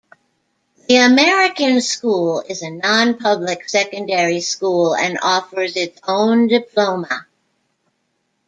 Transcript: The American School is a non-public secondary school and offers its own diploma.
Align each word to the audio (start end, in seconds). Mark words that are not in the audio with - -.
The 0.89 0.95
American 0.97 1.79
School 1.79 2.41
is 2.49 2.63
a 2.63 2.71
non-public 2.71 3.69
secondary 3.69 4.41
school 4.41 4.95
and 4.95 5.19
offers 5.21 5.75
its 5.75 6.01
own 6.07 6.47
diploma. 6.47 7.27